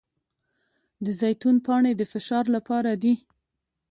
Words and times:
د 1.05 1.07
زیتون 1.19 1.55
پاڼې 1.65 1.91
د 1.95 2.01
فشار 2.13 2.45
لپاره 2.55 2.91
دي. 3.01 3.13